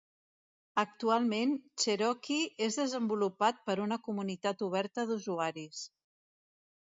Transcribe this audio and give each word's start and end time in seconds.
Actualment 0.83 1.51
Cherokee 1.83 2.47
és 2.69 2.79
desenvolupat 2.81 3.61
per 3.69 3.75
una 3.85 3.99
comunitat 4.09 4.63
oberta 4.69 5.05
d'usuaris. 5.11 5.85